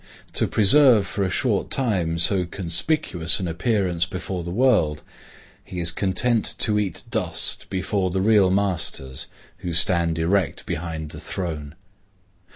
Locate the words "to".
0.33-0.47, 6.57-6.79